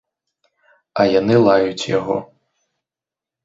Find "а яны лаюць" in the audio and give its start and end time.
1.03-1.87